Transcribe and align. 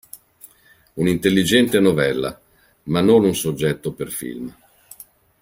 Un'intelligente 0.95 1.79
novella, 1.79 2.31
ma 2.85 3.01
non 3.01 3.23
un 3.23 3.35
soggetto 3.35 3.91
per 3.93 4.09
film. 4.09 4.51